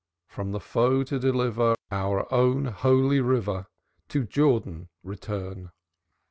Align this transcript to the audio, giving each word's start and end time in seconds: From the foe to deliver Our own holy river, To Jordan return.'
From 0.25 0.51
the 0.51 0.59
foe 0.59 1.03
to 1.03 1.19
deliver 1.19 1.75
Our 1.91 2.25
own 2.33 2.65
holy 2.65 3.19
river, 3.21 3.67
To 4.09 4.23
Jordan 4.23 4.89
return.' 5.03 5.69